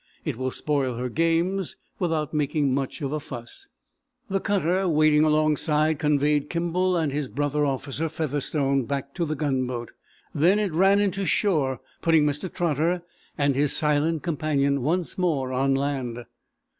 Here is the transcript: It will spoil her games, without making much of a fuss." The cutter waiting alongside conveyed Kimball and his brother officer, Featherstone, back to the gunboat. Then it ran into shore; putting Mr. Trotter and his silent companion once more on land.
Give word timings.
It 0.25 0.35
will 0.35 0.49
spoil 0.49 0.95
her 0.95 1.09
games, 1.09 1.77
without 1.99 2.33
making 2.33 2.73
much 2.73 3.01
of 3.03 3.11
a 3.11 3.19
fuss." 3.19 3.67
The 4.31 4.39
cutter 4.39 4.87
waiting 4.89 5.23
alongside 5.23 5.99
conveyed 5.99 6.49
Kimball 6.49 6.97
and 6.97 7.11
his 7.11 7.27
brother 7.27 7.67
officer, 7.67 8.09
Featherstone, 8.09 8.85
back 8.85 9.13
to 9.13 9.25
the 9.25 9.35
gunboat. 9.35 9.91
Then 10.33 10.57
it 10.57 10.73
ran 10.73 10.99
into 10.99 11.23
shore; 11.25 11.81
putting 12.01 12.25
Mr. 12.25 12.51
Trotter 12.51 13.03
and 13.37 13.53
his 13.53 13.75
silent 13.75 14.23
companion 14.23 14.81
once 14.81 15.19
more 15.19 15.53
on 15.53 15.75
land. 15.75 16.25